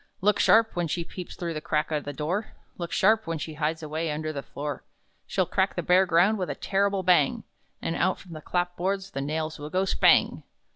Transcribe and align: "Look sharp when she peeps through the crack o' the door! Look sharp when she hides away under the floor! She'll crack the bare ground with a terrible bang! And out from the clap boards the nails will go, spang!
"Look 0.19 0.39
sharp 0.39 0.75
when 0.75 0.87
she 0.87 1.03
peeps 1.03 1.35
through 1.35 1.53
the 1.53 1.61
crack 1.61 1.91
o' 1.91 1.99
the 1.99 2.11
door! 2.11 2.53
Look 2.75 2.91
sharp 2.91 3.27
when 3.27 3.37
she 3.37 3.53
hides 3.53 3.83
away 3.83 4.09
under 4.09 4.33
the 4.33 4.41
floor! 4.41 4.83
She'll 5.27 5.45
crack 5.45 5.75
the 5.75 5.83
bare 5.83 6.07
ground 6.07 6.39
with 6.39 6.49
a 6.49 6.55
terrible 6.55 7.03
bang! 7.03 7.43
And 7.83 7.95
out 7.95 8.17
from 8.17 8.33
the 8.33 8.41
clap 8.41 8.75
boards 8.75 9.11
the 9.11 9.21
nails 9.21 9.59
will 9.59 9.69
go, 9.69 9.85
spang! 9.85 10.41